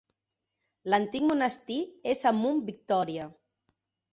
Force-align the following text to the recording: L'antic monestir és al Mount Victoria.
L'antic 0.93 1.27
monestir 1.31 1.77
és 2.15 2.25
al 2.31 2.41
Mount 2.41 2.65
Victoria. 2.71 3.29